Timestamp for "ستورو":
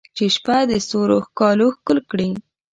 0.85-1.17